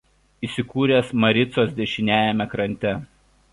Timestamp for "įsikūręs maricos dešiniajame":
0.45-2.51